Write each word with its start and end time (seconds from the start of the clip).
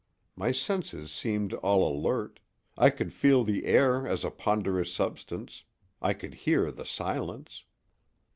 My 0.35 0.51
senses 0.51 1.11
seemed 1.11 1.53
all 1.53 1.87
alert; 1.95 2.39
I 2.75 2.89
could 2.89 3.13
feel 3.13 3.43
the 3.43 3.65
air 3.65 4.07
as 4.07 4.23
a 4.25 4.31
ponderous 4.31 4.91
substance; 4.91 5.63
I 6.01 6.13
could 6.13 6.33
hear 6.33 6.71
the 6.71 6.87
silence. 6.87 7.65